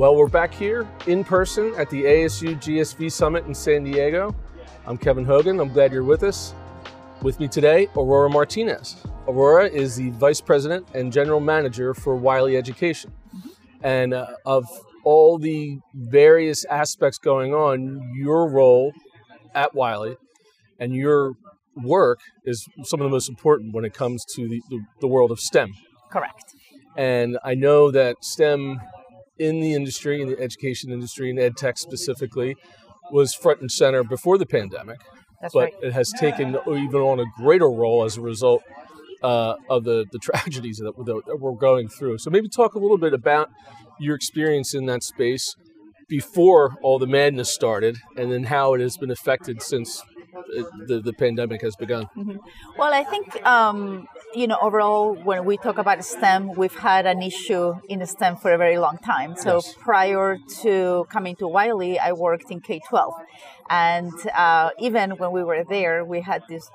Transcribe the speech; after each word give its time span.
Well, 0.00 0.16
we're 0.16 0.28
back 0.28 0.54
here 0.54 0.88
in 1.06 1.24
person 1.24 1.74
at 1.76 1.90
the 1.90 2.04
ASU 2.04 2.56
GSV 2.56 3.12
Summit 3.12 3.44
in 3.44 3.54
San 3.54 3.84
Diego. 3.84 4.34
I'm 4.86 4.96
Kevin 4.96 5.26
Hogan. 5.26 5.60
I'm 5.60 5.70
glad 5.70 5.92
you're 5.92 6.04
with 6.04 6.22
us. 6.22 6.54
With 7.20 7.38
me 7.38 7.48
today, 7.48 7.86
Aurora 7.94 8.30
Martinez. 8.30 8.96
Aurora 9.28 9.66
is 9.66 9.96
the 9.96 10.08
Vice 10.12 10.40
President 10.40 10.86
and 10.94 11.12
General 11.12 11.38
Manager 11.38 11.92
for 11.92 12.16
Wiley 12.16 12.56
Education. 12.56 13.12
And 13.82 14.14
uh, 14.14 14.28
of 14.46 14.64
all 15.04 15.36
the 15.36 15.80
various 15.92 16.64
aspects 16.64 17.18
going 17.18 17.52
on, 17.52 18.14
your 18.16 18.48
role 18.48 18.94
at 19.54 19.74
Wiley 19.74 20.16
and 20.78 20.94
your 20.94 21.34
work 21.76 22.20
is 22.46 22.66
some 22.84 23.02
of 23.02 23.04
the 23.04 23.10
most 23.10 23.28
important 23.28 23.74
when 23.74 23.84
it 23.84 23.92
comes 23.92 24.24
to 24.36 24.48
the, 24.48 24.62
the, 24.70 24.80
the 25.02 25.06
world 25.06 25.30
of 25.30 25.40
STEM. 25.40 25.74
Correct. 26.10 26.54
And 26.96 27.38
I 27.44 27.54
know 27.54 27.90
that 27.90 28.24
STEM 28.24 28.80
in 29.40 29.60
the 29.60 29.74
industry, 29.74 30.20
in 30.20 30.28
the 30.28 30.38
education 30.38 30.92
industry, 30.92 31.30
and 31.30 31.38
ed 31.38 31.56
tech 31.56 31.78
specifically, 31.78 32.56
was 33.10 33.34
front 33.34 33.60
and 33.60 33.72
center 33.72 34.04
before 34.04 34.38
the 34.38 34.46
pandemic. 34.46 35.00
That's 35.40 35.54
but 35.54 35.60
right. 35.60 35.74
it 35.82 35.92
has 35.92 36.12
taken 36.12 36.58
even 36.66 37.00
on 37.00 37.18
a 37.18 37.24
greater 37.36 37.68
role 37.68 38.04
as 38.04 38.18
a 38.18 38.20
result 38.20 38.62
uh, 39.22 39.54
of 39.68 39.84
the, 39.84 40.04
the 40.12 40.18
tragedies 40.22 40.78
that, 40.78 40.92
that 41.06 41.38
we're 41.40 41.52
going 41.52 41.88
through. 41.88 42.18
So 42.18 42.30
maybe 42.30 42.48
talk 42.48 42.74
a 42.74 42.78
little 42.78 42.98
bit 42.98 43.14
about 43.14 43.50
your 43.98 44.14
experience 44.14 44.74
in 44.74 44.86
that 44.86 45.02
space 45.02 45.56
before 46.08 46.76
all 46.82 46.98
the 46.98 47.06
madness 47.06 47.50
started, 47.50 47.96
and 48.16 48.30
then 48.30 48.44
how 48.44 48.74
it 48.74 48.80
has 48.80 48.96
been 48.96 49.10
affected 49.10 49.62
since 49.62 50.02
the, 50.88 51.00
the 51.00 51.12
pandemic 51.12 51.60
has 51.62 51.76
begun. 51.76 52.08
Well, 52.76 52.92
I 52.92 53.04
think 53.04 53.44
um, 53.46 54.06
you 54.34 54.46
know 54.46 54.58
overall 54.62 55.14
when 55.14 55.44
we 55.44 55.56
talk 55.56 55.78
about 55.78 56.04
STEM, 56.04 56.54
we've 56.56 56.76
had 56.90 57.06
an 57.06 57.22
issue 57.22 57.74
in 57.88 58.04
STEM 58.06 58.36
for 58.36 58.52
a 58.52 58.58
very 58.58 58.78
long 58.78 58.98
time. 58.98 59.36
So 59.36 59.56
Yes. 59.56 59.74
prior 59.90 60.38
to 60.62 61.06
coming 61.10 61.34
to 61.36 61.46
Wiley, 61.48 61.98
I 61.98 62.12
worked 62.12 62.50
in 62.50 62.60
K 62.60 62.80
twelve, 62.88 63.14
and 63.68 64.12
uh, 64.34 64.70
even 64.78 65.10
when 65.20 65.30
we 65.32 65.42
were 65.44 65.64
there, 65.68 66.04
we 66.04 66.20
had 66.20 66.42
this 66.48 66.70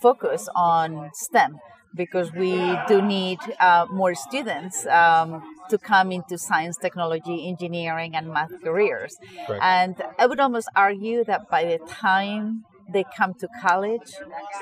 focus 0.00 0.48
on 0.54 1.10
STEM 1.14 1.58
because 1.94 2.32
we 2.32 2.54
do 2.86 3.02
need 3.02 3.38
uh, 3.58 3.84
more 3.90 4.14
students 4.14 4.86
um, 4.86 5.42
to 5.68 5.76
come 5.76 6.12
into 6.12 6.38
science, 6.38 6.76
technology, 6.76 7.48
engineering, 7.48 8.14
and 8.14 8.28
math 8.32 8.52
careers. 8.62 9.16
Right. 9.48 9.58
And 9.60 9.96
I 10.18 10.26
would 10.26 10.38
almost 10.40 10.68
argue 10.76 11.24
that 11.24 11.50
by 11.50 11.64
the 11.64 11.78
time 11.86 12.64
they 12.92 13.04
come 13.16 13.34
to 13.40 13.48
college, 13.60 14.10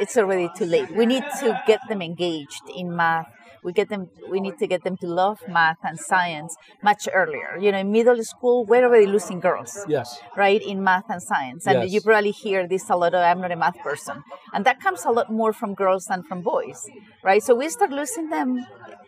it's 0.00 0.16
already 0.16 0.48
too 0.56 0.64
late. 0.66 0.90
We 0.94 1.06
need 1.06 1.24
to 1.40 1.60
get 1.66 1.80
them 1.88 2.02
engaged 2.02 2.62
in 2.74 2.94
math. 2.94 3.26
We 3.64 3.72
get 3.72 3.88
them. 3.88 4.08
We 4.30 4.40
need 4.40 4.56
to 4.58 4.66
get 4.68 4.84
them 4.84 4.96
to 4.98 5.08
love 5.08 5.38
math 5.48 5.78
and 5.82 5.98
science 5.98 6.54
much 6.82 7.08
earlier. 7.12 7.58
You 7.60 7.72
know, 7.72 7.78
in 7.78 7.90
middle 7.90 8.22
school, 8.22 8.64
we're 8.64 8.84
already 8.84 9.06
losing 9.06 9.40
girls 9.40 9.72
Yes. 9.88 10.20
right 10.36 10.62
in 10.62 10.82
math 10.84 11.08
and 11.08 11.22
science 11.22 11.66
and 11.66 11.82
Yes. 11.82 11.92
you 11.92 12.00
probably 12.00 12.30
hear 12.30 12.68
this 12.68 12.88
a 12.90 12.96
lot 12.96 13.12
of 13.14 13.20
i'm 13.28 13.40
not 13.40 13.50
a 13.50 13.56
math 13.56 13.78
person 13.88 14.16
and 14.54 14.64
that 14.64 14.78
comes 14.80 15.04
a 15.04 15.10
lot 15.18 15.28
more 15.40 15.52
from 15.52 15.74
girls 15.74 16.04
than 16.10 16.22
from 16.28 16.42
boys 16.42 16.80
right 17.28 17.42
so 17.42 17.54
we 17.54 17.68
start 17.68 17.90
losing 17.90 18.28
them 18.36 18.48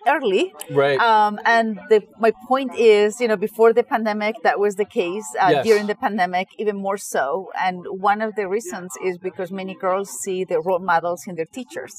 early 0.07 0.53
Right. 0.71 0.99
um, 1.01 1.39
and 1.45 1.79
the, 1.89 2.03
my 2.19 2.33
point 2.49 2.73
is 2.77 3.21
you 3.21 3.29
know 3.29 3.37
before 3.37 3.73
the 3.73 3.83
pandemic 3.83 4.37
that 4.43 4.59
was 4.59 4.77
the 4.77 4.85
case 4.85 5.25
uh, 5.41 5.51
Yes. 5.51 5.65
during 5.67 5.87
the 5.87 5.95
pandemic 5.95 6.49
even 6.59 6.77
more 6.77 6.97
so 6.97 7.51
and 7.61 7.85
one 7.89 8.21
of 8.23 8.35
the 8.35 8.49
reasons 8.49 8.91
is 9.05 9.19
because 9.19 9.51
many 9.53 9.75
girls 9.75 10.11
see 10.23 10.45
the 10.45 10.61
role 10.61 10.79
models 10.79 11.25
in 11.27 11.35
their 11.35 11.51
teachers 11.53 11.95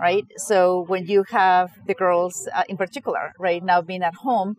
right 0.00 0.26
so 0.36 0.84
when 0.86 1.06
you 1.06 1.24
have 1.30 1.70
the 1.86 1.94
girls 1.94 2.48
uh, 2.54 2.62
in 2.68 2.76
particular 2.76 3.32
right 3.38 3.62
now 3.62 3.80
being 3.80 4.02
at 4.02 4.14
home 4.14 4.56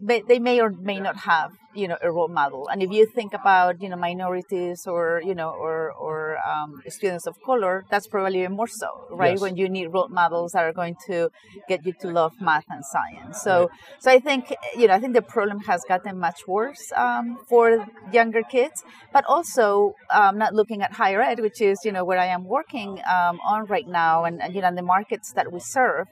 they, 0.00 0.20
they 0.22 0.38
may 0.38 0.60
or 0.60 0.70
may 0.70 1.00
not 1.00 1.16
have 1.18 1.52
you 1.76 1.88
know 1.88 1.98
a 2.02 2.10
role 2.10 2.28
model. 2.28 2.68
And 2.68 2.82
if 2.82 2.90
you 2.90 3.06
think 3.06 3.32
about 3.34 3.82
you 3.82 3.88
know 3.88 3.96
minorities 3.96 4.86
or 4.86 5.22
you 5.24 5.34
know 5.34 5.50
or 5.50 5.92
or 5.92 6.38
um, 6.46 6.82
students 6.88 7.26
of 7.26 7.40
color 7.42 7.84
that's 7.90 8.06
probably 8.06 8.40
even 8.40 8.52
more 8.52 8.68
so 8.68 8.88
right? 9.10 9.32
Yes. 9.32 9.40
when 9.40 9.56
you 9.56 9.68
need 9.68 9.86
role 9.88 10.08
models 10.08 10.52
that 10.52 10.64
are 10.64 10.72
going 10.72 10.96
to 11.06 11.30
get 11.68 11.84
you 11.86 11.92
to 12.00 12.08
love 12.08 12.32
math 12.40 12.64
and 12.70 12.84
science. 12.84 13.42
So 13.42 13.70
so 13.98 14.10
i 14.10 14.18
think 14.18 14.54
you 14.76 14.86
know 14.86 14.94
i 14.94 15.00
think 15.00 15.14
the 15.14 15.22
problem 15.22 15.60
has 15.60 15.84
gotten 15.88 16.18
much 16.18 16.46
worse 16.46 16.92
um, 16.96 17.38
for 17.48 17.86
younger 18.12 18.42
kids 18.42 18.84
but 19.12 19.24
also 19.26 19.94
um, 20.10 20.38
not 20.38 20.54
looking 20.54 20.82
at 20.82 20.92
higher 20.92 21.20
ed 21.20 21.40
which 21.40 21.60
is 21.60 21.84
you 21.84 21.92
know 21.92 22.04
where 22.04 22.18
i 22.18 22.26
am 22.26 22.44
working 22.44 23.00
um, 23.16 23.40
on 23.44 23.64
right 23.66 23.88
now 23.88 24.24
and, 24.24 24.42
and 24.42 24.54
you 24.54 24.60
know 24.60 24.74
the 24.74 24.82
markets 24.82 25.32
that 25.32 25.52
we 25.52 25.60
serve 25.60 26.06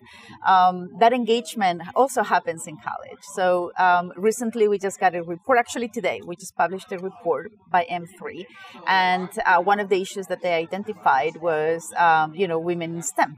um, 0.47 0.91
that 0.99 1.13
engagement 1.13 1.83
also 1.95 2.23
happens 2.23 2.67
in 2.67 2.77
college. 2.77 3.23
So 3.35 3.73
um, 3.79 4.13
recently 4.17 4.69
we 4.69 4.79
just 4.79 5.01
got 5.01 5.15
a 5.15 5.23
report 5.23 5.54
actually 5.57 5.89
today. 5.89 6.21
We 6.25 6.37
just 6.37 6.57
published 6.57 6.91
a 6.93 6.99
report 6.99 7.53
by 7.71 7.87
m3 7.91 8.47
and 8.87 9.29
uh, 9.45 9.61
one 9.61 9.81
of 9.81 9.89
the 9.89 10.01
issues 10.01 10.27
that 10.27 10.43
they 10.43 10.55
identified 10.55 11.37
was 11.41 11.93
um, 11.97 12.35
you 12.35 12.47
know 12.49 12.59
women 12.59 12.97
in 12.97 13.03
stem. 13.03 13.37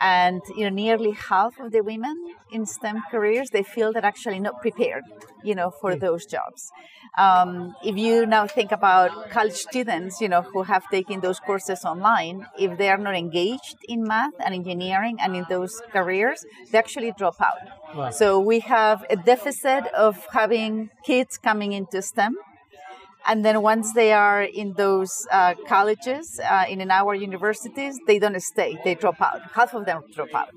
And 0.00 0.42
you 0.56 0.64
know 0.64 0.74
nearly 0.74 1.12
half 1.12 1.60
of 1.60 1.72
the 1.72 1.82
women 1.82 2.16
in 2.50 2.66
stem 2.66 3.02
careers 3.10 3.50
they 3.50 3.62
feel 3.62 3.92
that 3.92 4.04
actually 4.04 4.40
not 4.40 4.60
prepared 4.60 5.04
you 5.44 5.54
know 5.54 5.70
for 5.70 5.96
those 5.96 6.26
jobs. 6.26 6.70
Um, 7.18 7.74
if 7.84 7.96
you 7.96 8.24
now 8.24 8.46
think 8.46 8.72
about 8.72 9.30
college 9.30 9.54
students 9.54 10.20
you 10.20 10.28
know 10.28 10.42
who 10.42 10.62
have 10.62 10.88
taken 10.90 11.20
those 11.20 11.40
courses 11.40 11.84
online 11.84 12.46
if 12.58 12.78
they 12.78 12.88
are 12.88 12.96
not 12.96 13.14
engaged 13.14 13.76
in 13.86 14.02
math 14.04 14.34
and 14.44 14.54
engineering 14.54 15.18
and 15.20 15.36
in 15.36 15.44
those 15.48 15.82
careers 15.92 16.44
they 16.70 16.78
actually 16.78 17.12
drop 17.18 17.40
out 17.40 17.60
So 18.12 18.40
we 18.40 18.60
have 18.60 19.04
a 19.10 19.16
deficit 19.16 19.86
of 19.94 20.26
having 20.32 20.90
kids 21.04 21.38
coming 21.38 21.72
into 21.72 22.02
stem. 22.02 22.36
And 23.26 23.44
then 23.44 23.62
once 23.62 23.92
they 23.92 24.12
are 24.12 24.42
in 24.42 24.72
those 24.72 25.26
uh, 25.30 25.54
colleges 25.68 26.40
uh, 26.40 26.64
in 26.68 26.90
our 26.90 27.14
universities 27.14 27.98
they 28.06 28.18
don't 28.18 28.40
stay 28.42 28.78
they 28.84 28.94
drop 28.96 29.20
out. 29.20 29.40
Half 29.54 29.74
of 29.74 29.84
them 29.86 30.02
drop 30.12 30.34
out. 30.34 30.54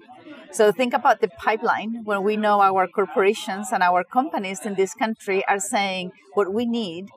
So 0.52 0.72
think 0.72 0.94
about 0.94 1.22
the 1.22 1.28
pipeline 1.28 2.02
when 2.06 2.24
we 2.24 2.38
know 2.38 2.62
our 2.62 2.88
corporations 2.88 3.68
and 3.72 3.84
our 3.84 4.04
companies 4.04 4.66
in 4.66 4.76
this 4.76 4.94
country 4.94 5.46
are 5.48 5.60
saying 5.60 6.12
what 6.34 6.52
we 6.54 6.66
need 6.66 7.10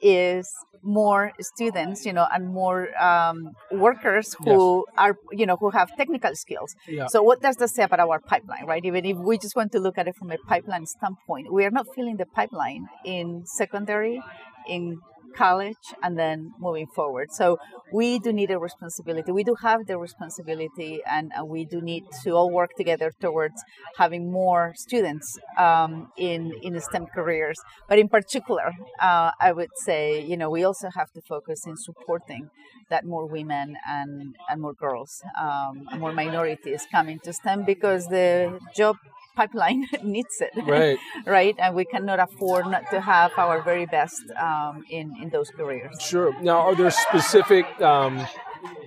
is 0.00 0.54
more 0.84 1.32
students 1.40 2.04
you 2.06 2.12
know 2.12 2.26
and 2.32 2.48
more 2.48 2.90
um, 3.02 3.50
workers 3.72 4.36
who 4.44 4.86
are 4.96 5.16
you 5.32 5.46
know 5.46 5.56
who 5.56 5.70
have 5.70 5.94
technical 5.96 6.34
skills. 6.34 6.74
Yeah. 6.86 7.06
so 7.06 7.22
what 7.22 7.40
does 7.40 7.56
that 7.56 7.68
say 7.68 7.82
about 7.82 8.00
our 8.00 8.20
pipeline 8.20 8.66
right? 8.66 8.84
Even 8.84 9.04
if 9.04 9.16
we 9.16 9.38
just 9.38 9.56
want 9.56 9.72
to 9.72 9.78
look 9.78 9.98
at 9.98 10.08
it 10.08 10.16
from 10.16 10.30
a 10.30 10.38
pipeline 10.38 10.86
standpoint 10.86 11.52
we 11.52 11.64
are 11.64 11.70
not 11.70 11.86
filling 11.94 12.16
the 12.16 12.26
pipeline 12.26 12.88
in 13.04 13.46
secondary 13.46 14.22
in 14.68 15.00
college 15.36 15.84
and 16.02 16.18
then 16.18 16.52
moving 16.58 16.86
forward. 16.86 17.32
So 17.32 17.58
we 17.92 18.18
do 18.18 18.32
need 18.32 18.50
a 18.50 18.58
responsibility. 18.58 19.30
We 19.32 19.44
do 19.44 19.56
have 19.62 19.86
the 19.86 19.98
responsibility 19.98 21.00
and, 21.10 21.32
and 21.34 21.48
we 21.48 21.64
do 21.64 21.80
need 21.80 22.04
to 22.22 22.30
all 22.30 22.50
work 22.50 22.74
together 22.76 23.12
towards 23.20 23.62
having 23.96 24.30
more 24.30 24.72
students 24.76 25.38
um, 25.58 26.10
in 26.16 26.52
in 26.62 26.80
STEM 26.80 27.06
careers. 27.06 27.58
But 27.88 27.98
in 27.98 28.08
particular 28.08 28.72
uh, 29.00 29.30
I 29.40 29.52
would 29.52 29.74
say 29.86 30.24
you 30.24 30.36
know 30.36 30.50
we 30.50 30.64
also 30.64 30.88
have 30.98 31.10
to 31.12 31.20
focus 31.20 31.66
in 31.66 31.76
supporting 31.76 32.50
that 32.90 33.04
more 33.04 33.26
women 33.26 33.76
and 33.86 34.36
and 34.48 34.60
more 34.60 34.74
girls 34.74 35.22
um, 35.40 35.74
and 35.90 36.00
more 36.00 36.12
minorities 36.12 36.86
come 36.90 37.08
into 37.08 37.32
STEM 37.32 37.64
because 37.64 38.06
the 38.08 38.58
job 38.74 38.96
pipeline 39.34 39.86
needs 40.02 40.40
it 40.40 40.52
Right. 40.66 40.98
right 41.26 41.56
and 41.58 41.74
we 41.74 41.84
cannot 41.84 42.18
afford 42.20 42.66
not 42.66 42.84
to 42.90 43.00
have 43.00 43.32
our 43.36 43.62
very 43.62 43.86
best 43.86 44.22
um, 44.40 44.84
in 44.90 45.14
in 45.22 45.28
those 45.30 45.50
careers 45.50 45.96
Sure. 46.00 46.30
Now, 46.42 46.58
are 46.66 46.74
there 46.74 46.90
specific 46.90 47.64
um, 47.80 48.26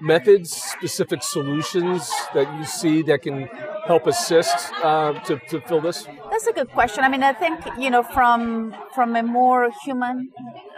methods, 0.02 0.50
specific 0.52 1.24
solutions 1.24 2.12
that 2.34 2.48
you 2.58 2.66
see 2.66 3.02
that 3.04 3.22
can 3.22 3.48
help 3.86 4.08
assist 4.08 4.56
uh, 4.84 5.14
to, 5.28 5.40
to 5.50 5.62
fill 5.62 5.82
this? 5.82 6.08
That's 6.32 6.48
a 6.48 6.54
good 6.54 6.70
question. 6.70 7.04
I 7.04 7.10
mean, 7.10 7.24
I 7.24 7.34
think 7.34 7.60
you 7.78 7.90
know, 7.90 8.04
from 8.04 8.76
from 8.94 9.16
a 9.16 9.24
more 9.24 9.70
human, 9.84 10.30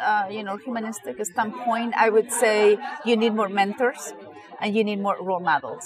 uh, 0.02 0.28
you 0.30 0.44
know, 0.44 0.58
humanistic 0.58 1.24
standpoint, 1.26 1.94
I 1.98 2.10
would 2.10 2.32
say 2.32 2.78
you 3.06 3.16
need 3.18 3.34
more 3.36 3.50
mentors 3.50 4.14
and 4.62 4.76
you 4.76 4.84
need 4.84 5.00
more 5.02 5.18
role 5.22 5.40
models, 5.40 5.86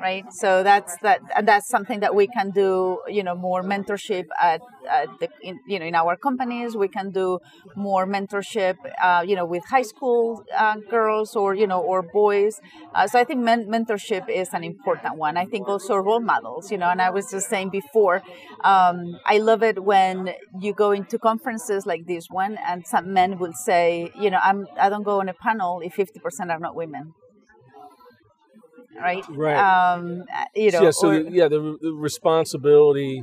right? 0.00 0.24
So 0.32 0.62
that's 0.62 0.96
that, 0.98 1.20
and 1.36 1.46
that's 1.46 1.68
something 1.68 2.00
that 2.00 2.14
we 2.14 2.26
can 2.26 2.50
do. 2.50 3.00
You 3.08 3.22
know, 3.22 3.34
more 3.34 3.62
mentorship 3.62 4.26
at, 4.40 4.60
at 4.88 5.08
the, 5.20 5.28
in, 5.42 5.60
you 5.66 5.78
know, 5.78 5.86
in 5.86 5.94
our 5.94 6.16
companies. 6.16 6.76
We 6.76 6.88
can 6.88 7.10
do 7.10 7.38
more 7.76 8.06
mentorship, 8.06 8.76
uh, 9.02 9.24
you 9.26 9.36
know, 9.36 9.44
with 9.44 9.64
high 9.66 9.82
school 9.82 10.44
uh, 10.56 10.76
girls 10.90 11.36
or 11.36 11.54
you 11.54 11.66
know, 11.66 11.80
or 11.80 12.02
boys. 12.02 12.60
Uh, 12.94 13.06
so 13.06 13.18
I 13.18 13.24
think 13.24 13.40
men- 13.40 13.66
mentorship 13.68 14.28
is 14.28 14.48
an 14.52 14.64
important 14.64 15.16
one. 15.16 15.36
I 15.36 15.44
think 15.44 15.68
also 15.68 15.96
role 15.96 16.20
models. 16.20 16.70
You 16.70 16.78
know, 16.78 16.88
and 16.88 17.00
I 17.02 17.10
was 17.10 17.30
just 17.30 17.48
saying 17.48 17.70
before, 17.70 18.22
um, 18.64 19.18
I 19.26 19.38
love 19.38 19.62
it 19.62 19.82
when 19.84 20.34
you 20.60 20.72
go 20.72 20.92
into 20.92 21.18
conferences 21.18 21.86
like 21.86 22.06
this 22.06 22.28
one, 22.30 22.58
and 22.66 22.86
some 22.86 23.12
men 23.12 23.38
will 23.38 23.52
say, 23.52 24.10
you 24.18 24.30
know, 24.30 24.38
I'm 24.42 24.66
I 24.78 24.88
don't 24.88 25.02
go 25.02 25.20
on 25.20 25.28
a 25.28 25.34
panel 25.34 25.80
if 25.80 25.94
fifty 25.94 26.20
percent 26.20 26.50
are 26.50 26.58
not 26.58 26.74
women. 26.74 27.14
Right. 28.96 29.24
Right. 29.30 29.56
Um, 29.94 30.24
you 30.54 30.70
know. 30.70 30.82
yeah. 30.82 30.90
So 30.90 31.10
or- 31.10 31.22
the, 31.22 31.30
yeah, 31.30 31.48
the, 31.48 31.78
the 31.80 31.92
responsibility 31.92 33.22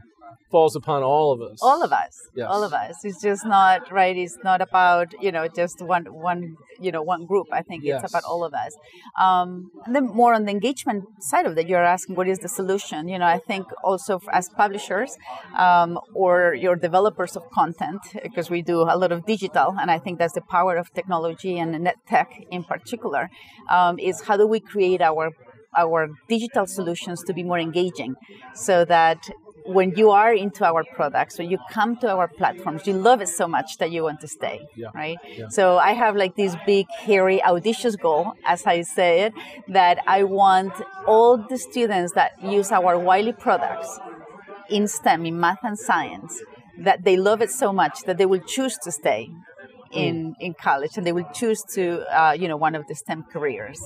falls 0.51 0.75
upon 0.75 1.03
all 1.03 1.31
of 1.33 1.41
us. 1.41 1.59
All 1.61 1.83
of 1.83 1.91
us. 1.91 2.15
Yes. 2.35 2.47
All 2.49 2.63
of 2.63 2.71
us. 2.73 3.03
It's 3.03 3.21
just 3.21 3.45
not 3.45 3.91
right. 3.91 4.15
It's 4.15 4.37
not 4.43 4.61
about 4.61 5.13
you 5.21 5.31
know 5.31 5.47
just 5.47 5.81
one 5.81 6.05
one 6.31 6.55
you 6.79 6.91
know 6.91 7.01
one 7.01 7.25
group. 7.25 7.47
I 7.51 7.61
think 7.61 7.83
Yes. 7.83 8.03
it's 8.03 8.11
about 8.11 8.23
all 8.23 8.43
of 8.43 8.53
us. 8.53 8.75
Um, 9.19 9.71
and 9.85 9.95
then 9.95 10.05
more 10.07 10.33
on 10.33 10.45
the 10.45 10.51
engagement 10.51 11.03
side 11.19 11.45
of 11.45 11.57
it, 11.57 11.67
you're 11.67 11.83
asking 11.83 12.15
what 12.15 12.27
is 12.27 12.39
the 12.39 12.47
solution. 12.47 13.07
You 13.07 13.19
know, 13.19 13.25
I 13.25 13.39
think 13.39 13.65
also 13.83 14.21
as 14.31 14.47
publishers 14.49 15.17
um, 15.57 15.99
or 16.13 16.53
your 16.53 16.75
developers 16.75 17.35
of 17.35 17.43
content, 17.51 18.01
because 18.23 18.49
we 18.49 18.61
do 18.61 18.81
a 18.81 18.95
lot 19.01 19.11
of 19.11 19.25
digital, 19.25 19.75
and 19.81 19.89
I 19.91 19.97
think 19.99 20.19
that's 20.19 20.33
the 20.33 20.41
power 20.41 20.75
of 20.77 20.93
technology 20.93 21.57
and 21.59 21.71
net 21.83 21.97
tech 22.07 22.29
in 22.51 22.63
particular, 22.63 23.29
um, 23.69 23.97
is 23.99 24.21
how 24.27 24.37
do 24.37 24.45
we 24.47 24.59
create 24.59 25.01
our 25.01 25.31
our 25.77 26.09
digital 26.27 26.65
solutions 26.65 27.23
to 27.23 27.33
be 27.33 27.43
more 27.43 27.59
engaging 27.59 28.15
so 28.53 28.85
that 28.85 29.19
when 29.67 29.89
you 29.99 30.11
are 30.11 30.31
into 30.33 30.63
our 30.63 30.83
products 30.97 31.39
when 31.39 31.49
you 31.49 31.57
come 31.71 31.97
to 31.97 32.07
our 32.07 32.27
platforms 32.27 32.85
you 32.85 32.93
love 32.93 33.19
it 33.19 33.27
so 33.27 33.47
much 33.47 33.77
that 33.79 33.89
you 33.91 34.03
want 34.03 34.19
to 34.21 34.27
stay 34.27 34.59
Yeah. 34.75 34.89
right 34.93 35.17
Yeah. 35.37 35.47
so 35.49 35.77
i 35.89 35.93
have 35.93 36.15
like 36.15 36.35
this 36.35 36.55
big 36.67 36.85
hairy 37.07 37.41
audacious 37.43 37.95
goal 37.95 38.33
as 38.45 38.65
i 38.67 38.77
say 38.83 39.11
it 39.25 39.33
that 39.79 39.97
i 40.07 40.19
want 40.23 40.73
all 41.07 41.33
the 41.51 41.57
students 41.57 42.13
that 42.13 42.31
use 42.57 42.71
our 42.71 42.93
wiley 42.99 43.33
products 43.33 43.89
in 44.69 44.87
stem 44.87 45.25
in 45.25 45.39
math 45.39 45.63
and 45.63 45.77
science 45.79 46.41
that 46.87 47.03
they 47.03 47.15
love 47.17 47.41
it 47.41 47.49
so 47.49 47.71
much 47.71 47.95
that 48.05 48.17
they 48.19 48.25
will 48.25 48.45
choose 48.55 48.77
to 48.85 48.91
stay 48.91 49.29
in, 49.95 50.35
in 50.39 50.53
college 50.53 50.91
and 50.97 51.05
they 51.05 51.11
will 51.11 51.29
choose 51.33 51.61
to 51.75 52.03
uh, 52.15 52.31
you 52.33 52.47
know 52.47 52.57
one 52.57 52.75
of 52.75 52.85
the 52.87 52.95
STEM 52.95 53.23
careers. 53.31 53.79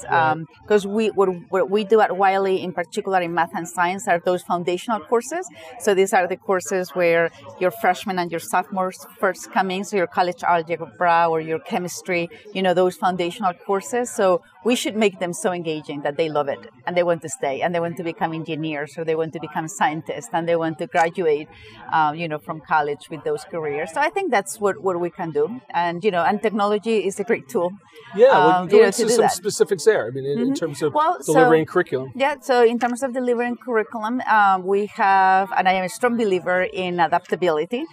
Because 0.64 0.86
we 0.86 1.08
what, 1.10 1.30
what 1.50 1.70
we 1.70 1.84
do 1.84 2.02
at 2.02 2.16
Wiley 2.16 2.62
in 2.62 2.74
particular 2.74 3.22
in 3.22 3.34
math 3.34 3.54
and 3.56 3.68
science 3.68 4.08
are 4.08 4.20
those 4.20 4.42
foundational 4.44 5.00
courses. 5.00 5.48
So 5.80 5.94
these 5.94 6.14
are 6.14 6.28
the 6.28 6.38
courses 6.38 6.92
where 6.92 7.32
your 7.60 7.72
freshmen 7.72 8.20
and 8.20 8.32
your 8.32 8.40
sophomores 8.40 9.06
first 9.20 9.52
come 9.52 9.72
in 9.72 9.84
so 9.84 9.98
your 9.98 10.08
college 10.08 10.44
algebra 10.44 11.28
or 11.30 11.40
your 11.42 11.60
chemistry 11.60 12.30
you 12.54 12.62
know 12.62 12.74
those 12.74 12.96
foundational 12.96 13.54
courses. 13.54 14.10
So 14.10 14.42
we 14.66 14.76
should 14.76 14.96
make 14.96 15.20
them 15.20 15.32
so 15.34 15.52
engaging 15.52 16.02
that 16.02 16.18
they 16.18 16.28
love 16.30 16.48
it 16.50 16.60
and 16.86 16.96
they 16.98 17.04
want 17.04 17.22
to 17.22 17.30
stay 17.30 17.62
and 17.62 17.74
they 17.74 17.80
want 17.80 17.96
to 17.98 18.04
become 18.04 18.34
engineers 18.34 18.98
or 18.98 19.06
they 19.06 19.16
want 19.16 19.32
to 19.34 19.40
become 19.40 19.68
scientists 19.68 20.30
and 20.34 20.48
they 20.50 20.56
want 20.56 20.78
to 20.78 20.86
graduate 20.88 21.48
um, 21.94 22.16
you 22.16 22.28
know 22.28 22.38
from 22.38 22.60
college 22.60 23.10
with 23.10 23.24
those 23.24 23.44
careers 23.46 23.90
so 23.94 24.02
i 24.02 24.10
think 24.10 24.32
that's 24.32 24.60
what, 24.60 24.82
what 24.84 25.00
we 25.00 25.10
can 25.10 25.32
do 25.32 25.62
and 25.74 26.04
you 26.04 26.12
know 26.12 26.24
and 26.24 26.42
technology 26.42 27.06
is 27.08 27.20
a 27.20 27.24
great 27.24 27.48
tool 27.48 27.72
Yeah, 28.16 28.32
well, 28.32 28.50
um, 28.50 28.68
go 28.68 28.76
you 28.78 28.82
know, 28.82 28.88
into 28.88 29.04
to 29.06 29.10
some 29.10 29.22
that. 29.28 29.34
specifics 29.44 29.84
there. 29.90 30.04
I 30.08 30.10
mean, 30.16 30.26
in, 30.34 30.38
in 30.48 30.54
terms 30.62 30.82
of 30.82 30.90
Well, 31.00 31.14
so- 31.22 31.34
delivering 31.34 31.66
curriculum. 31.74 32.08
Yeah, 32.24 32.36
so 32.50 32.56
in 32.74 32.78
terms 32.84 33.00
of 33.06 33.10
delivering 33.20 33.56
curriculum, 33.66 34.16
um, 34.38 34.58
we 34.74 34.82
have, 35.02 35.46
and 35.58 35.66
I 35.72 35.74
am 35.80 35.86
a 35.86 35.90
strong 35.98 36.14
believer 36.24 36.60
in 36.86 36.94
adaptability 37.08 37.84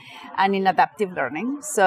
and 0.43 0.51
in 0.59 0.65
adaptive 0.75 1.11
learning. 1.21 1.49
So 1.77 1.87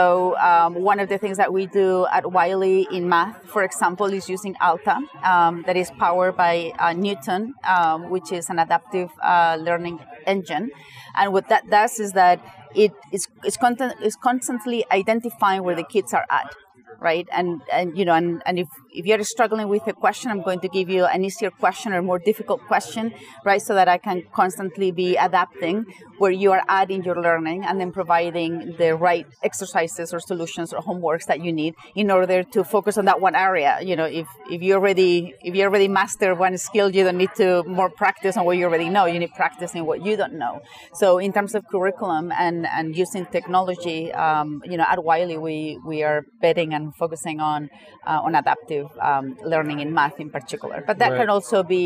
um, 0.49 0.71
one 0.91 0.99
of 1.03 1.07
the 1.13 1.17
things 1.23 1.37
that 1.41 1.51
we 1.57 1.63
do 1.81 2.05
at 2.17 2.23
Wiley 2.37 2.79
in 2.97 3.03
math, 3.09 3.35
for 3.53 3.61
example, 3.69 4.07
is 4.19 4.29
using 4.29 4.53
Alta, 4.85 5.01
um, 5.23 5.63
that 5.65 5.77
is 5.77 5.91
powered 5.91 6.37
by 6.37 6.71
uh, 6.79 6.93
Knewton, 6.93 7.53
um, 7.67 8.09
which 8.09 8.31
is 8.31 8.49
an 8.49 8.59
adaptive 8.59 9.09
uh, 9.21 9.57
learning 9.59 9.99
engine. 10.25 10.71
And 11.15 11.33
what 11.33 11.49
that 11.49 11.69
does 11.69 11.99
is 11.99 12.13
that 12.13 12.39
it 12.75 12.93
is 13.11 13.27
it's, 13.43 13.57
is 14.01 14.15
constantly 14.15 14.85
identifying 14.91 15.63
where 15.63 15.75
the 15.75 15.83
kids 15.83 16.13
are 16.13 16.25
at 16.29 16.53
right 16.99 17.27
and 17.31 17.61
and 17.71 17.97
you 17.97 18.03
know 18.03 18.13
and, 18.13 18.43
and 18.45 18.59
if 18.59 18.67
if 18.93 19.05
you're 19.05 19.23
struggling 19.23 19.67
with 19.67 19.85
a 19.87 19.93
question 19.93 20.31
i'm 20.31 20.41
going 20.41 20.59
to 20.59 20.67
give 20.67 20.89
you 20.89 21.05
an 21.05 21.23
easier 21.23 21.51
question 21.51 21.93
or 21.93 22.01
more 22.01 22.19
difficult 22.19 22.61
question 22.67 23.13
right 23.45 23.61
so 23.61 23.73
that 23.73 23.87
i 23.87 23.97
can 23.97 24.23
constantly 24.33 24.91
be 24.91 25.15
adapting 25.15 25.85
where 26.19 26.31
you 26.31 26.51
are 26.51 26.63
adding 26.67 27.03
your 27.03 27.19
learning 27.21 27.63
and 27.63 27.79
then 27.79 27.91
providing 27.91 28.75
the 28.77 28.93
right 28.95 29.25
exercises 29.41 30.13
or 30.13 30.19
solutions 30.19 30.73
or 30.73 30.81
homeworks 30.81 31.25
that 31.25 31.39
you 31.41 31.51
need 31.51 31.73
in 31.95 32.11
order 32.11 32.43
to 32.43 32.63
focus 32.63 32.97
on 32.97 33.05
that 33.05 33.19
one 33.21 33.35
area. 33.35 33.79
You 33.81 33.95
know 33.95 34.05
if 34.05 34.27
if 34.51 34.61
you 34.61 34.73
already 34.73 35.33
if 35.43 35.55
you 35.55 35.63
already 35.63 35.87
master 35.87 36.35
one 36.35 36.57
skill 36.57 36.89
you 36.95 37.03
don't 37.03 37.17
need 37.17 37.33
to 37.37 37.63
more 37.63 37.89
practice 37.89 38.37
on 38.37 38.45
what 38.45 38.57
you 38.57 38.65
already 38.65 38.89
know. 38.89 39.05
You 39.05 39.19
need 39.19 39.33
practice 39.33 39.73
in 39.73 39.85
what 39.85 40.05
you 40.05 40.17
don't 40.17 40.33
know. 40.33 40.61
So 40.93 41.17
in 41.17 41.31
terms 41.33 41.55
of 41.55 41.65
curriculum 41.67 42.31
and 42.31 42.67
and 42.67 42.95
using 42.95 43.25
technology 43.25 44.11
um, 44.13 44.61
you 44.65 44.77
know 44.77 44.85
at 44.87 45.03
wiley 45.03 45.37
we 45.37 45.79
we 45.85 46.03
are 46.03 46.25
betting 46.41 46.73
and 46.73 46.93
focusing 46.95 47.39
on 47.39 47.69
uh, 48.05 48.19
on 48.25 48.35
adaptive 48.35 48.78
um, 49.09 49.25
learning 49.53 49.79
in 49.85 49.89
math 49.99 50.17
in 50.25 50.29
particular 50.37 50.77
but 50.87 50.95
that 51.01 51.11
Right. 51.11 51.19
can 51.21 51.29
also 51.29 51.57
be 51.77 51.85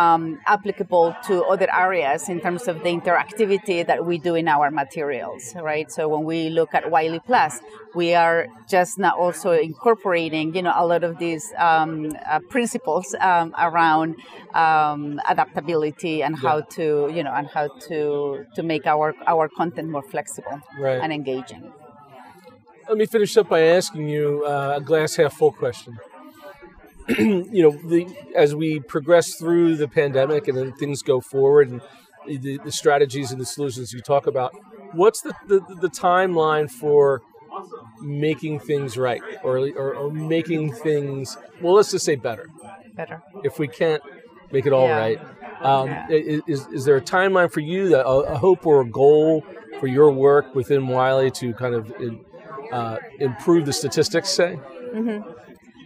um, 0.00 0.22
applicable 0.54 1.06
to 1.28 1.34
other 1.52 1.68
areas 1.86 2.20
in 2.28 2.38
terms 2.46 2.62
of 2.70 2.74
the 2.84 2.90
interactivity 2.98 3.78
that 3.90 4.00
we 4.08 4.14
do 4.28 4.32
in 4.42 4.46
our 4.56 4.68
materials 4.82 5.42
right 5.72 5.88
so 5.96 6.02
when 6.12 6.24
we 6.32 6.40
look 6.58 6.70
at 6.78 6.82
wiley 6.94 7.20
plus 7.30 7.52
we 8.00 8.08
are 8.24 8.40
just 8.68 8.92
now 8.98 9.14
also 9.24 9.48
incorporating 9.70 10.46
you 10.56 10.62
know 10.66 10.74
a 10.76 10.86
lot 10.92 11.02
of 11.08 11.12
these 11.24 11.44
um, 11.68 11.92
uh, 12.32 12.40
principles 12.54 13.06
um, 13.30 13.48
around 13.68 14.10
um, 14.54 15.20
adaptability 15.28 16.22
and 16.26 16.34
how 16.46 16.60
to 16.76 16.84
you 17.16 17.22
know 17.26 17.34
and 17.40 17.46
how 17.56 17.66
to 17.88 17.98
to 18.56 18.62
make 18.72 18.84
our 18.86 19.14
our 19.26 19.48
content 19.60 19.88
more 19.88 20.02
flexible 20.14 20.58
Right. 20.78 21.00
and 21.02 21.10
engaging 21.20 21.64
Let 22.88 22.96
me 23.02 23.06
finish 23.06 23.36
up 23.36 23.48
by 23.48 23.60
asking 23.78 24.08
you 24.08 24.26
uh, 24.46 24.80
a 24.80 24.80
glass 24.80 25.16
half 25.16 25.34
full 25.40 25.52
question. 25.52 25.92
you 27.18 27.62
know, 27.62 27.70
the, 27.88 28.06
as 28.36 28.54
we 28.54 28.80
progress 28.80 29.34
through 29.36 29.76
the 29.76 29.88
pandemic 29.88 30.46
and 30.48 30.56
then 30.58 30.72
things 30.74 31.02
go 31.02 31.20
forward 31.20 31.68
and 31.70 31.80
the, 32.26 32.58
the 32.64 32.72
strategies 32.72 33.30
and 33.32 33.40
the 33.40 33.46
solutions 33.46 33.92
you 33.92 34.00
talk 34.00 34.26
about, 34.26 34.52
what's 34.92 35.20
the, 35.22 35.32
the, 35.46 35.60
the 35.80 35.88
timeline 35.88 36.70
for 36.70 37.22
making 38.02 38.60
things 38.60 38.96
right 38.98 39.22
or, 39.42 39.58
or, 39.76 39.94
or 39.94 40.10
making 40.10 40.72
things, 40.72 41.36
well, 41.60 41.74
let's 41.74 41.90
just 41.90 42.04
say 42.04 42.16
better? 42.16 42.46
better 42.96 43.22
If 43.42 43.58
we 43.58 43.68
can't 43.68 44.02
make 44.52 44.66
it 44.66 44.72
all 44.72 44.88
Yeah. 44.88 44.96
right, 44.98 45.18
um, 45.62 45.90
Yeah. 45.90 46.06
is, 46.46 46.66
is 46.72 46.84
there 46.84 46.96
a 46.96 47.02
timeline 47.02 47.50
for 47.50 47.60
you, 47.60 47.88
that, 47.88 48.06
a, 48.06 48.10
a 48.34 48.38
hope 48.38 48.66
or 48.66 48.82
a 48.82 48.86
goal 48.86 49.44
for 49.80 49.86
your 49.86 50.10
work 50.12 50.54
within 50.54 50.88
Wiley 50.88 51.30
to 51.32 51.54
kind 51.54 51.74
of 51.74 51.90
uh, 52.72 52.98
improve 53.18 53.66
the 53.66 53.72
statistics, 53.72 54.28
say? 54.30 54.58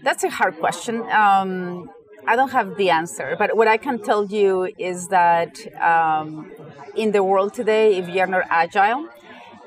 That's 0.02 0.24
a 0.24 0.30
hard 0.30 0.58
question. 0.58 1.02
Um, 1.12 1.88
I 2.26 2.34
don't 2.34 2.50
have 2.50 2.76
the 2.76 2.90
answer, 2.90 3.36
but 3.38 3.56
what 3.56 3.68
I 3.68 3.76
can 3.76 4.00
tell 4.00 4.24
you 4.26 4.68
is 4.76 5.08
that 5.08 5.54
um, 5.80 6.50
in 6.96 7.12
the 7.12 7.22
world 7.22 7.54
today, 7.54 7.96
if 7.96 8.08
you're 8.08 8.26
not 8.26 8.44
agile, 8.50 9.08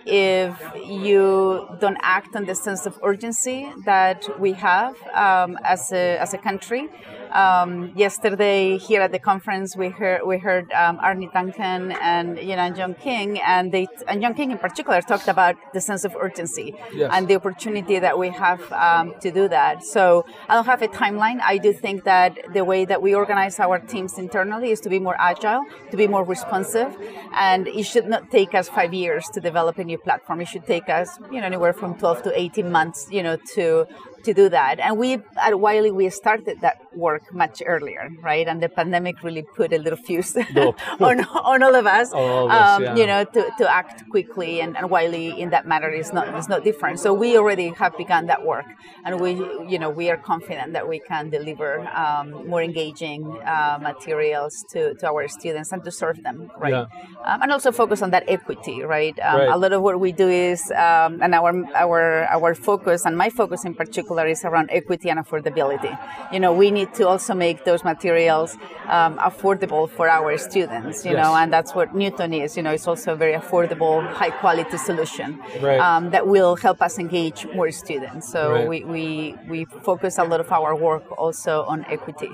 if 0.05 0.53
you 0.85 1.67
don't 1.79 1.97
act 2.01 2.35
on 2.35 2.45
the 2.45 2.55
sense 2.55 2.85
of 2.85 2.99
urgency 3.01 3.71
that 3.85 4.39
we 4.39 4.51
have 4.53 4.95
um, 5.13 5.57
as, 5.63 5.91
a, 5.93 6.17
as 6.17 6.33
a 6.33 6.37
country, 6.37 6.89
um, 7.31 7.91
yesterday 7.95 8.77
here 8.77 9.01
at 9.01 9.11
the 9.11 9.19
conference 9.19 9.75
we 9.75 9.89
heard 9.89 10.21
we 10.25 10.37
heard 10.37 10.71
um, 10.73 10.99
Arne 11.01 11.29
Duncan 11.33 11.91
and 12.01 12.37
you 12.39 12.55
know 12.55 12.63
and 12.67 12.75
John 12.75 12.93
King 12.95 13.39
and 13.39 13.71
they 13.71 13.87
and 14.07 14.21
John 14.21 14.33
King 14.33 14.51
in 14.51 14.57
particular 14.57 15.01
talked 15.01 15.27
about 15.27 15.55
the 15.73 15.81
sense 15.81 16.03
of 16.05 16.15
urgency 16.15 16.75
Yes. 16.93 17.11
and 17.13 17.27
the 17.27 17.35
opportunity 17.35 17.99
that 17.99 18.17
we 18.17 18.29
have 18.29 18.61
um, 18.71 19.13
to 19.21 19.31
do 19.31 19.47
that. 19.49 19.83
So 19.83 20.25
I 20.49 20.55
don't 20.55 20.65
have 20.65 20.81
a 20.81 20.87
timeline. 20.87 21.39
I 21.41 21.57
do 21.57 21.73
think 21.73 22.03
that 22.05 22.37
the 22.53 22.63
way 22.63 22.85
that 22.85 23.01
we 23.01 23.13
organize 23.13 23.59
our 23.59 23.79
teams 23.79 24.17
internally 24.17 24.71
is 24.71 24.79
to 24.81 24.89
be 24.89 24.99
more 24.99 25.15
agile, 25.19 25.63
to 25.91 25.97
be 25.97 26.07
more 26.07 26.23
responsive, 26.23 26.95
and 27.33 27.67
it 27.67 27.83
should 27.83 28.07
not 28.07 28.31
take 28.31 28.53
us 28.53 28.69
five 28.69 28.93
years 28.93 29.25
to 29.33 29.39
develop 29.41 29.77
a 29.77 29.83
new 29.83 29.97
platform. 29.97 30.41
It 30.41 30.47
should 30.47 30.65
take 30.65 30.89
us, 30.89 31.09
you 31.31 31.39
know, 31.41 31.47
anywhere 31.47 31.73
from 31.73 31.95
12 31.95 32.23
to 32.23 32.39
18 32.39 32.71
months, 32.71 33.07
you 33.11 33.23
know, 33.23 33.37
to 33.55 33.87
to 34.25 34.33
do 34.33 34.49
that. 34.49 34.79
And 34.79 34.97
we 34.97 35.19
at 35.37 35.59
Wiley 35.59 35.91
we 35.91 36.09
started 36.09 36.61
that 36.61 36.77
work 36.95 37.33
much 37.33 37.61
earlier, 37.65 38.09
right? 38.21 38.47
And 38.47 38.61
the 38.61 38.69
pandemic 38.69 39.23
really 39.23 39.43
put 39.43 39.71
a 39.73 39.77
little 39.77 40.01
fuse 40.07 40.35
on, 40.99 41.19
on 41.51 41.63
all 41.63 41.75
of 41.75 41.85
us, 41.85 42.11
All 42.11 42.45
of 42.45 42.51
us, 42.51 42.77
um, 42.77 42.83
yeah. 42.83 42.95
you 42.95 43.05
know, 43.07 43.23
to, 43.35 43.41
to 43.59 43.65
act 43.79 44.09
quickly. 44.09 44.61
And, 44.61 44.75
and 44.77 44.89
Wiley 44.89 45.27
in 45.39 45.49
that 45.51 45.65
matter 45.67 45.89
is 45.89 46.11
not 46.13 46.25
is 46.37 46.49
not 46.49 46.63
different. 46.63 46.99
So 46.99 47.13
we 47.13 47.37
already 47.37 47.69
have 47.81 47.93
begun 47.97 48.25
that 48.27 48.45
work, 48.45 48.65
and 49.05 49.19
we, 49.19 49.31
you 49.71 49.79
know, 49.79 49.89
we 49.89 50.09
are 50.09 50.17
confident 50.17 50.73
that 50.73 50.87
we 50.87 50.99
can 50.99 51.29
deliver 51.29 51.81
um, 52.03 52.47
more 52.47 52.61
engaging 52.61 53.21
uh, 53.45 53.77
materials 53.81 54.65
to, 54.71 54.93
to 54.95 55.07
our 55.07 55.27
students 55.27 55.71
and 55.71 55.83
to 55.83 55.91
serve 55.91 56.17
them, 56.23 56.51
right? 56.57 56.71
Yeah. 56.71 56.85
Um, 57.25 57.41
and 57.43 57.51
also 57.51 57.71
focus 57.71 58.01
on 58.01 58.09
that 58.11 58.23
equity, 58.27 58.81
right? 58.83 59.17
Um, 59.19 59.35
Right. 59.35 59.49
A 59.49 59.57
lot 59.57 59.73
of 59.73 59.81
what 59.81 59.99
we 59.99 60.11
do 60.11 60.29
is, 60.29 60.71
um, 60.71 61.21
and 61.21 61.35
our 61.35 61.51
our 61.75 62.25
our 62.35 62.55
focus 62.55 63.05
and 63.05 63.17
my 63.17 63.29
focus 63.29 63.65
in 63.65 63.73
particular 63.75 64.14
particular 64.15 64.27
is 64.27 64.45
around 64.45 64.69
equity 64.71 65.09
and 65.09 65.19
affordability. 65.19 65.97
You 66.31 66.39
know, 66.39 66.53
we 66.53 66.71
need 66.71 66.93
to 66.95 67.07
also 67.07 67.33
make 67.33 67.63
those 67.65 67.83
materials 67.83 68.57
um, 68.89 69.17
affordable 69.19 69.89
for 69.89 70.07
our 70.09 70.37
students. 70.37 71.05
You 71.05 71.11
Yes. 71.11 71.23
know, 71.23 71.35
and 71.35 71.51
that's 71.51 71.73
what 71.75 71.93
Knewton 71.93 72.31
is. 72.43 72.57
You 72.57 72.63
know, 72.63 72.71
it's 72.71 72.87
also 72.87 73.13
a 73.13 73.15
very 73.15 73.33
affordable, 73.33 74.01
high 74.13 74.31
quality 74.31 74.77
solution 74.77 75.39
Right. 75.61 75.79
um, 75.79 76.11
that 76.11 76.27
will 76.27 76.55
help 76.55 76.81
us 76.81 76.97
engage 76.99 77.45
more 77.55 77.71
students. 77.71 78.31
So 78.31 78.39
Right. 78.51 78.67
we, 78.67 78.77
we 78.83 79.35
we 79.49 79.65
focus 79.83 80.17
a 80.17 80.23
lot 80.23 80.39
of 80.39 80.51
our 80.51 80.75
work 80.75 81.03
also 81.17 81.53
on 81.73 81.85
equity 81.89 82.31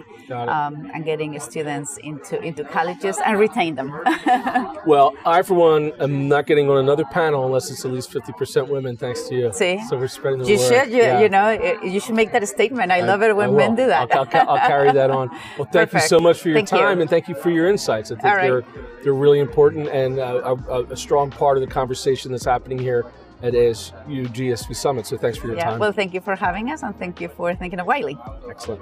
um, 0.57 0.73
and 0.93 1.03
getting 1.05 1.39
students 1.39 1.97
into 2.09 2.35
into 2.41 2.63
colleges 2.63 3.15
and 3.25 3.33
retain 3.39 3.75
them. 3.75 3.89
Well, 4.85 5.13
I 5.25 5.41
for 5.43 5.53
one 5.55 5.83
am 5.99 6.27
not 6.27 6.43
getting 6.49 6.69
on 6.69 6.77
another 6.77 7.05
panel 7.05 7.45
unless 7.45 7.69
it's 7.71 7.85
at 7.85 7.91
least 7.91 8.09
fifty 8.11 8.33
percent 8.33 8.65
women. 8.75 8.97
Thanks 8.97 9.21
to 9.29 9.35
you. 9.35 9.47
See? 9.53 9.79
so 9.89 9.97
we're 9.97 10.07
spreading 10.07 10.39
the 10.39 10.47
you 10.51 10.57
word. 10.57 10.67
should, 10.69 10.87
you, 10.95 11.01
Yeah. 11.03 11.21
you 11.21 11.29
know, 11.29 11.47
you 11.83 11.99
should 11.99 12.15
make 12.15 12.31
that 12.31 12.43
a 12.43 12.47
statement. 12.47 12.91
I, 12.91 13.01
love 13.01 13.21
it 13.21 13.35
when 13.35 13.49
I 13.49 13.53
men 13.53 13.75
do 13.75 13.87
that. 13.87 14.13
I'll, 14.15 14.27
I'll, 14.31 14.49
I'll 14.51 14.67
carry 14.67 14.91
that 14.91 15.09
on. 15.09 15.29
Well, 15.57 15.67
thank 15.71 15.93
you 15.93 15.99
so 15.99 16.19
much 16.19 16.39
for 16.39 16.49
your 16.49 16.57
Thank 16.57 16.71
you. 16.71 16.77
time 16.77 17.01
and 17.01 17.09
thank 17.09 17.27
you 17.27 17.35
for 17.35 17.49
your 17.49 17.67
insights. 17.67 18.11
I 18.11 18.15
think 18.15 18.23
right. 18.23 18.41
they're 18.41 18.63
they're 19.03 19.13
really 19.13 19.39
important 19.39 19.89
and 19.89 20.19
uh, 20.19 20.55
a, 20.69 20.83
a 20.83 20.97
strong 20.97 21.29
part 21.29 21.57
of 21.57 21.61
the 21.61 21.67
conversation 21.67 22.31
that's 22.31 22.45
happening 22.45 22.79
here 22.79 23.05
at 23.41 23.53
ASU 23.53 24.27
GSV 24.27 24.75
Summit. 24.75 25.05
So 25.05 25.17
thanks 25.17 25.37
for 25.37 25.47
your 25.47 25.57
yeah. 25.57 25.71
time. 25.71 25.79
Well, 25.79 25.91
thank 25.91 26.13
you 26.13 26.21
for 26.21 26.35
having 26.35 26.71
us, 26.71 26.83
and 26.83 26.97
thank 26.97 27.19
you 27.21 27.27
for 27.27 27.53
thinking 27.55 27.79
of 27.79 27.87
Wiley. 27.87 28.17
Excellent. 28.49 28.81